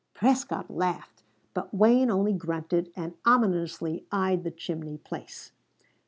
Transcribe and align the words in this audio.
Prescott 0.15 0.71
laughed, 0.71 1.21
but 1.53 1.71
Wayne 1.71 2.09
only 2.09 2.33
grunted 2.33 2.91
and 2.95 3.13
ominously 3.23 4.07
eyed 4.11 4.43
the 4.43 4.49
chimney 4.49 4.97
place. 4.97 5.51